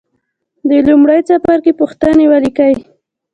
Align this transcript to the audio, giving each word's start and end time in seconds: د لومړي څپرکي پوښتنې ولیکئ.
د 0.69 0.71
لومړي 0.87 1.19
څپرکي 1.27 1.71
پوښتنې 1.79 2.25
ولیکئ. 2.31 2.73